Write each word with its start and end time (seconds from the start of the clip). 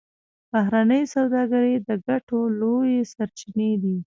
بهرنۍ 0.51 1.03
سوداګري 1.15 1.75
د 1.87 1.89
ګټو 2.07 2.39
لویې 2.59 2.99
سرچینې 3.13 3.71
دي 3.83 3.97